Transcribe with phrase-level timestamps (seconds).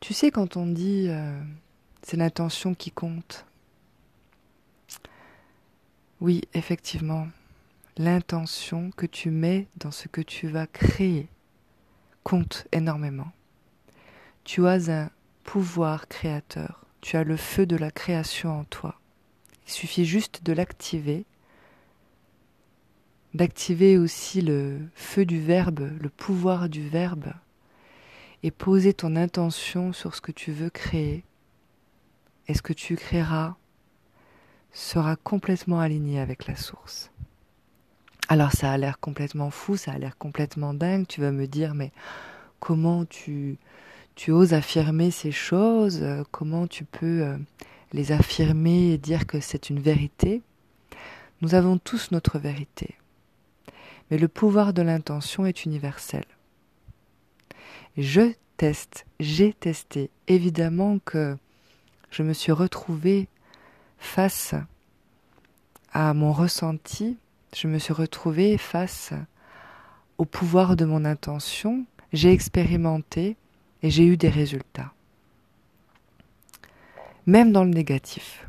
[0.00, 1.38] Tu sais, quand on dit euh,
[2.02, 3.44] c'est l'intention qui compte,
[6.22, 7.28] oui, effectivement,
[7.98, 11.28] l'intention que tu mets dans ce que tu vas créer
[12.24, 13.30] compte énormément.
[14.44, 15.10] Tu as un
[15.44, 18.98] pouvoir créateur, tu as le feu de la création en toi.
[19.66, 21.26] Il suffit juste de l'activer,
[23.34, 27.32] d'activer aussi le feu du verbe, le pouvoir du verbe,
[28.42, 31.24] et poser ton intention sur ce que tu veux créer.
[32.48, 33.56] Et ce que tu créeras
[34.72, 37.10] sera complètement aligné avec la source.
[38.28, 41.74] Alors ça a l'air complètement fou, ça a l'air complètement dingue, tu vas me dire
[41.74, 41.90] mais
[42.60, 43.58] comment tu,
[44.14, 47.36] tu oses affirmer ces choses, comment tu peux euh,
[47.92, 50.42] les affirmer et dire que c'est une vérité?
[51.40, 52.94] Nous avons tous notre vérité,
[54.10, 56.24] mais le pouvoir de l'intention est universel.
[57.96, 61.36] Je teste, j'ai testé, évidemment que
[62.10, 63.28] je me suis retrouvée
[63.98, 64.54] face
[65.92, 67.18] à mon ressenti,
[67.54, 69.12] je me suis retrouvée face
[70.18, 73.36] au pouvoir de mon intention, j'ai expérimenté
[73.82, 74.92] et j'ai eu des résultats.
[77.26, 78.48] Même dans le négatif.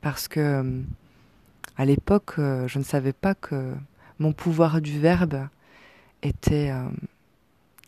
[0.00, 0.82] Parce que
[1.76, 3.74] à l'époque, euh, je ne savais pas que
[4.18, 5.48] mon pouvoir du verbe
[6.22, 6.88] était euh,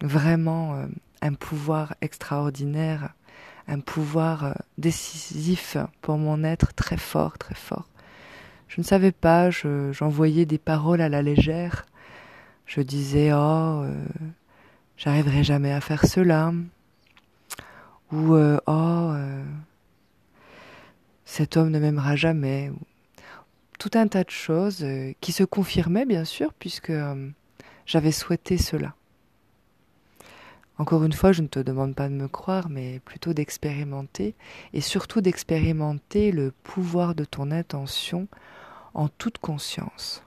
[0.01, 0.87] vraiment euh,
[1.23, 3.15] un pouvoir extraordinaire
[3.71, 7.87] un pouvoir euh, décisif pour mon être très fort, très fort.
[8.67, 11.85] Je ne savais pas, j'envoyais des paroles à la légère.
[12.65, 13.37] Je disais oh,
[13.85, 14.05] euh,
[14.97, 16.53] j'arriverai jamais à faire cela,
[18.11, 18.35] ou
[18.67, 19.13] oh,
[21.25, 22.73] cet homme ne m'aimera jamais.
[23.79, 24.85] Tout un tas de choses
[25.21, 26.93] qui se confirmaient bien sûr puisque
[27.87, 28.95] j'avais souhaité cela.
[30.79, 34.37] Encore une fois, je ne te demande pas de me croire, mais plutôt d'expérimenter,
[34.73, 38.29] et surtout d'expérimenter le pouvoir de ton intention
[38.95, 40.23] en toute conscience.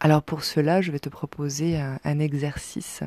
[0.00, 3.04] Alors pour cela, je vais te proposer un, exercice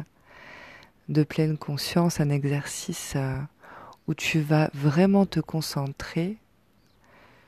[1.09, 3.37] de pleine conscience, un exercice euh,
[4.07, 6.37] où tu vas vraiment te concentrer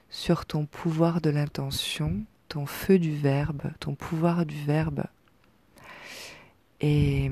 [0.10, 5.06] sur ton pouvoir de l'intention, ton feu du verbe, ton pouvoir du verbe.
[6.82, 7.32] Et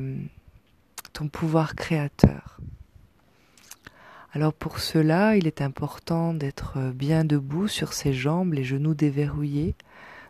[1.16, 2.60] ton pouvoir créateur.
[4.34, 9.76] Alors pour cela, il est important d'être bien debout sur ses jambes, les genoux déverrouillés,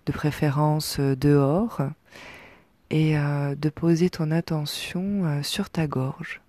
[0.06, 1.82] de préférence euh, dehors,
[2.92, 6.42] et euh, de poser ton attention euh, sur ta gorge.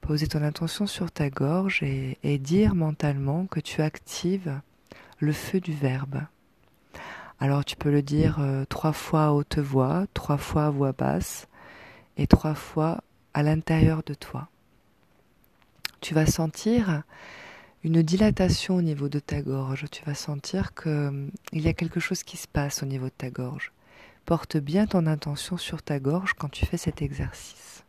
[0.00, 4.60] Poser ton attention sur ta gorge et, et dire mentalement que tu actives
[5.18, 6.20] le feu du verbe.
[7.40, 8.38] Alors tu peux le dire
[8.68, 11.48] trois fois à haute voix, trois fois à voix basse,
[12.16, 13.02] et trois fois
[13.32, 14.48] à l'intérieur de toi.
[16.00, 17.02] Tu vas sentir
[17.82, 19.86] une dilatation au niveau de ta gorge.
[19.90, 23.14] Tu vas sentir qu'il hum, y a quelque chose qui se passe au niveau de
[23.16, 23.72] ta gorge.
[24.24, 27.84] Porte bien ton intention sur ta gorge quand tu fais cet exercice.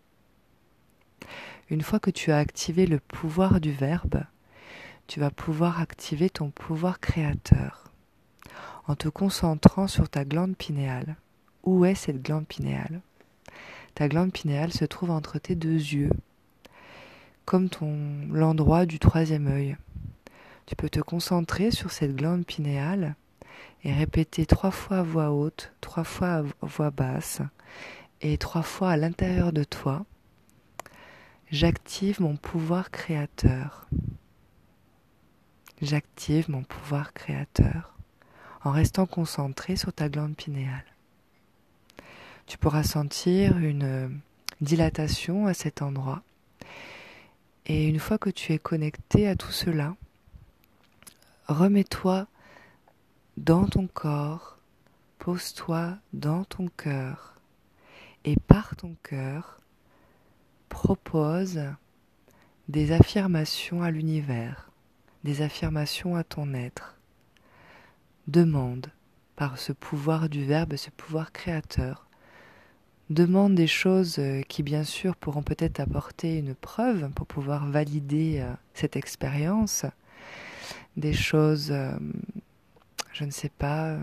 [1.70, 4.24] Une fois que tu as activé le pouvoir du verbe,
[5.08, 7.86] tu vas pouvoir activer ton pouvoir créateur
[8.88, 11.16] en te concentrant sur ta glande pinéale.
[11.64, 13.02] Où est cette glande pinéale?
[13.96, 16.12] Ta glande pinéale se trouve entre tes deux yeux,
[17.46, 17.98] comme ton
[18.30, 19.78] l'endroit du troisième œil.
[20.66, 23.16] Tu peux te concentrer sur cette glande pinéale
[23.84, 27.42] et répéter trois fois à voix haute, trois fois à voix basse
[28.20, 30.06] et trois fois à l'intérieur de toi.
[31.50, 33.88] J'active mon pouvoir créateur.
[35.82, 37.94] J'active mon pouvoir créateur
[38.64, 40.95] en restant concentré sur ta glande pinéale
[42.46, 44.22] tu pourras sentir une
[44.62, 46.24] dilatation à cet endroit.
[47.66, 49.96] Et une fois que tu es connecté à tout cela,
[51.48, 52.28] remets-toi
[53.38, 54.60] dans ton corps,
[55.18, 57.36] pose-toi dans ton cœur
[58.24, 59.60] et par ton cœur,
[60.70, 61.62] propose
[62.68, 64.72] des affirmations à l'univers,
[65.24, 66.98] des affirmations à ton être.
[68.28, 68.88] Demande
[69.36, 72.05] par ce pouvoir du verbe, ce pouvoir créateur,
[73.10, 78.40] demande des choses euh, qui bien sûr pourront peut-être apporter une preuve pour pouvoir valider
[78.40, 79.86] euh, cette expérience,
[80.98, 81.96] des choses, euh,
[83.14, 83.98] je ne sais pas,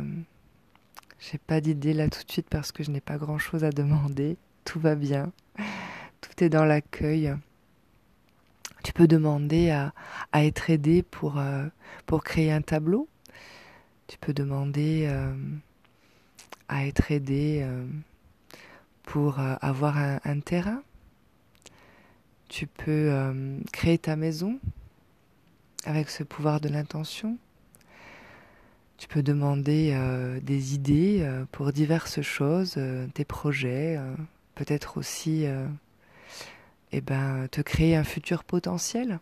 [1.19, 4.37] j'ai pas d'idée là tout de suite parce que je n'ai pas grand-chose à demander,
[4.65, 5.33] tout va bien,
[6.21, 7.35] tout est dans l'accueil.
[8.85, 9.95] Tu peux demander à,
[10.33, 11.41] à être aidé pour,
[12.05, 13.09] pour créer un tableau.
[14.09, 15.09] Tu peux demander
[16.69, 17.65] à être aidé
[19.03, 20.83] pour euh, avoir un, terrain.
[22.49, 24.59] Tu peux euh, créer ta maison
[25.85, 27.39] avec ce pouvoir de l'intention.
[28.99, 32.79] Tu peux demander euh, des idées pour diverses choses,
[33.15, 33.99] tes projets,
[34.55, 35.45] peut-être aussi
[36.93, 39.19] eh ben, te créer un futur potentiel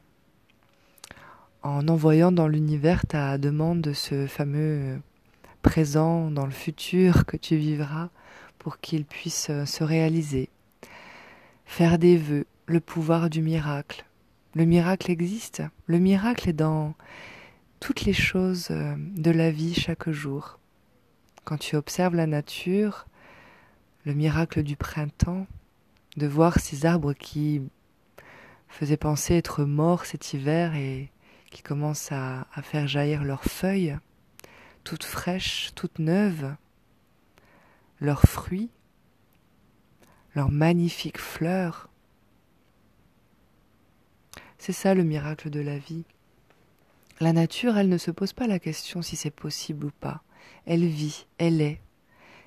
[1.63, 5.01] en envoyant dans l'univers ta demande de ce fameux
[5.63, 8.11] présent dans le futur que tu vivras
[8.61, 10.51] pour qu'il puisse se réaliser.
[11.65, 14.05] Faire des vœux, le pouvoir du miracle.
[14.55, 15.63] Le miracle existe.
[15.87, 16.95] Le miracle est dans
[17.81, 20.59] toutes les choses euh, de la vie chaque jour.
[21.45, 23.07] Quand tu observes la nature,
[24.05, 25.47] le miracle du printemps,
[26.19, 27.63] de voir ces arbres qui
[28.69, 31.11] faisaient penser être morts cet hiver et
[31.51, 33.97] qui commencent à faire jaillir leurs feuilles,
[34.85, 36.55] toutes fraîches, toutes neuves,
[38.01, 38.71] leurs fruits,
[40.35, 41.89] leurs magnifiques fleurs,
[44.59, 46.05] c'est ça le miracle de la vie.
[47.19, 50.23] La nature, elle ne se pose pas la question si c'est possible ou pas.
[50.67, 51.81] Elle vit, elle est.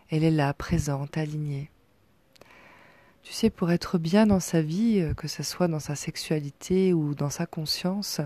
[0.10, 1.72] Elle est là, présente, alignée.
[3.24, 6.94] Tu sais, pour être bien dans sa vie, euh, que ce soit dans sa sexualité
[6.94, 8.20] ou dans sa conscience,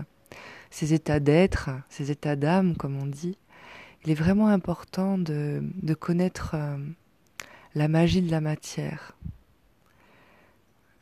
[0.70, 3.38] ses états d'être, ses états d'âme, comme on dit,
[4.04, 6.76] il est vraiment important de, de connaître euh,
[7.78, 9.16] la magie de la matière,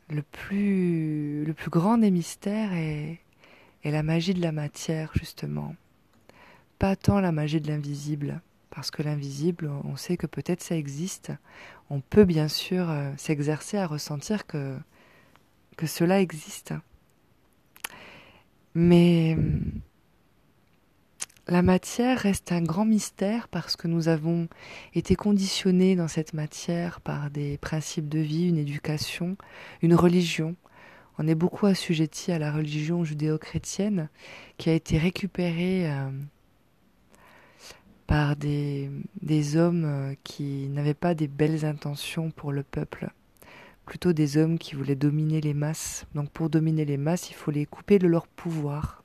[0.09, 3.19] le plus, grand des mystères est,
[3.83, 5.75] la magie de la matière, justement.
[6.77, 11.31] Pas tant la magie de l'invisible, parce que l'invisible, on sait que peut-être ça existe.
[11.89, 14.77] On peut bien sûr euh, s'exercer à ressentir que
[15.83, 16.75] cela existe.
[18.75, 19.35] Mais
[21.49, 24.49] la matière reste un grand mystère parce que nous avons
[24.93, 29.37] été conditionnés dans cette matière par des principes de vie, une éducation,
[29.81, 30.55] une religion.
[31.17, 34.09] On est beaucoup assujetti à la religion judéo-chrétienne
[34.57, 36.09] qui a été récupérée euh,
[38.07, 38.91] par des,
[39.21, 43.09] des hommes euh, qui n'avaient pas des belles intentions pour le peuple,
[43.85, 46.05] plutôt des hommes qui voulaient dominer les masses.
[46.13, 49.03] Donc pour dominer les masses, il faut les couper de leur pouvoir.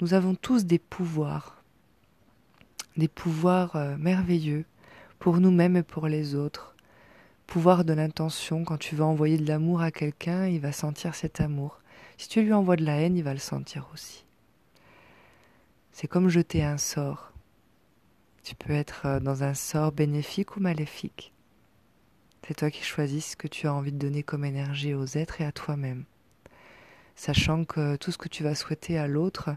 [0.00, 1.57] Nous avons tous des pouvoirs
[2.98, 4.64] des pouvoirs euh, merveilleux
[5.18, 6.74] pour nous-mêmes et pour les autres.
[7.46, 11.40] Pouvoir de l'intention, quand tu vas envoyer de l'amour à quelqu'un, il va sentir cet
[11.40, 11.80] amour.
[12.18, 14.24] Si tu lui envoies de la haine, il va le sentir aussi.
[15.92, 17.32] C'est comme jeter un sort.
[18.42, 21.32] Tu peux être euh, dans un sort bénéfique ou maléfique.
[22.46, 25.40] C'est toi qui choisis ce que tu as envie de donner comme énergie aux êtres
[25.40, 26.04] et à toi-même.
[27.14, 29.50] Sachant que tout ce que tu vas souhaiter à l'autre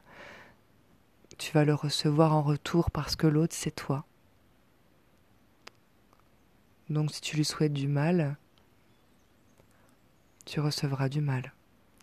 [1.42, 4.06] tu vas le recevoir en retour parce que l'autre, c'est toi.
[6.92, 8.38] Donc si tu lui souhaites du mal,
[10.46, 11.52] tu recevras du mal.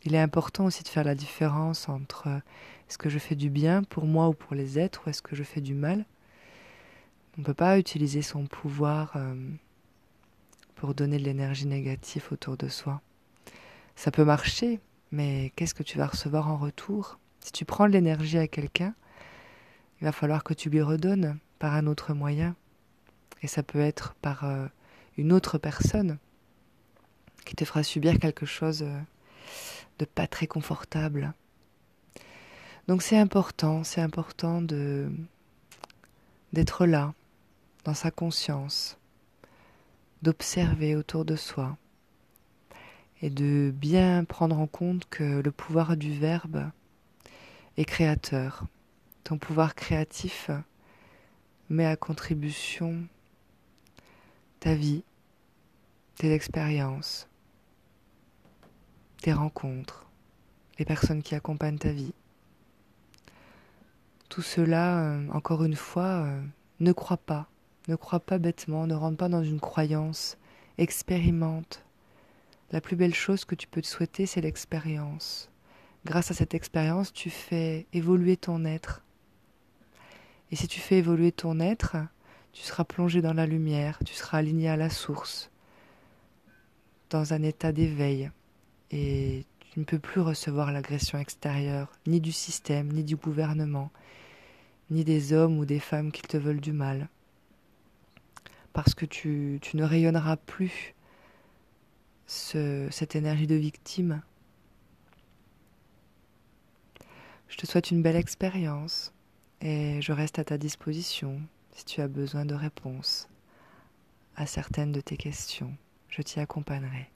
[0.03, 2.27] Il est important aussi de faire la différence entre
[2.89, 5.37] est-ce que je fais du bien pour moi ou pour les êtres ou est-ce que
[5.37, 6.05] je fais du mal.
[7.37, 9.37] On ne peut pas utiliser son pouvoir euh,
[10.75, 13.01] pour donner de l'énergie négative autour de soi.
[13.95, 14.81] Ça peut marcher,
[15.13, 17.21] mais qu'est-ce que tu vas recevoir en retour?
[17.39, 18.95] Si tu prends de l'énergie à quelqu'un,
[20.01, 22.55] il va falloir que tu lui redonnes par un autre moyen.
[23.43, 24.67] Et ça peut être par euh,
[25.17, 26.19] une autre personne
[27.45, 29.01] qui te fera subir quelque chose euh,
[29.99, 31.33] de pas très confortable.
[32.87, 35.11] Donc c'est important, c'est important de
[36.55, 37.13] d'être là,
[37.85, 38.97] dans sa conscience,
[40.23, 41.77] d'observer autour de soi
[43.21, 46.71] et de bien prendre en compte que le pouvoir du verbe
[47.77, 48.65] est créateur
[49.29, 50.51] ton pouvoir créatif
[51.69, 53.07] met à contribution
[54.59, 55.05] ta vie,
[56.15, 57.29] tes expériences,
[59.21, 60.07] tes rencontres,
[60.79, 62.15] les personnes qui accompagnent ta vie.
[64.31, 66.43] Tout cela, euh, encore une fois, euh,
[66.81, 67.51] ne crois pas,
[67.87, 70.39] ne crois pas bêtement, ne rentre pas dans une croyance,
[70.79, 71.85] expérimente.
[72.71, 75.51] La plus belle chose que tu peux te souhaiter, c'est l'expérience.
[76.07, 79.03] Grâce à cette expérience, tu fais évoluer ton être,
[80.51, 81.97] et si tu fais évoluer ton être,
[82.53, 85.51] tu seras plongé dans la lumière, tu seras aligné à la source,
[87.11, 88.31] dans un état d'éveil,
[88.91, 93.91] et tu ne peux plus recevoir l'agression extérieure, ni du système, ni du gouvernement,
[94.91, 97.09] ni des hommes ou des femmes qui te veulent du mal,
[98.73, 100.95] parce que tu, ne rayonneras plus
[102.27, 104.23] ce, cette énergie de victime.
[107.49, 109.13] Je te souhaite une belle expérience
[109.61, 111.41] et je reste à ta disposition
[111.73, 113.29] si tu as besoin de réponses
[114.37, 115.75] à certaines de tes questions.
[116.09, 117.11] Je t'y accompagnerai.